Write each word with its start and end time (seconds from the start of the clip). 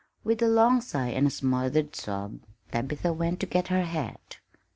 With 0.23 0.41
a 0.41 0.47
long 0.47 0.81
sigh 0.81 1.09
and 1.09 1.27
a 1.27 1.29
smothered 1.29 1.95
sob, 1.95 2.39
Tabitha 2.71 3.13
went 3.13 3.39
to 3.41 3.45
get 3.45 3.67
her 3.67 3.83
hat. 3.83 4.39